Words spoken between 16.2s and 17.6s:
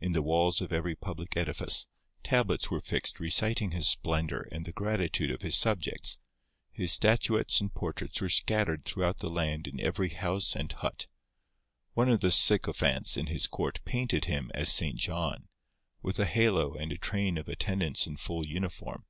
halo and a train of